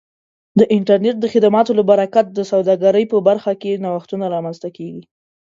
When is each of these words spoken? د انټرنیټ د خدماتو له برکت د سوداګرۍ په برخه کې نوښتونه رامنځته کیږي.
د 0.59 0.61
انټرنیټ 0.75 1.15
د 1.21 1.25
خدماتو 1.33 1.71
له 1.79 1.83
برکت 1.91 2.25
د 2.31 2.39
سوداګرۍ 2.51 3.05
په 3.11 3.17
برخه 3.27 3.51
کې 3.61 3.81
نوښتونه 3.83 4.25
رامنځته 4.35 4.69
کیږي. 4.77 5.03